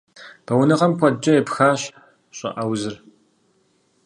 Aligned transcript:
Бэуэныгъэм 0.45 0.93
куэдкӀэ 0.99 1.33
епхащ 1.41 1.81
щӀыӀэ 2.37 2.63
узыр. 2.71 2.95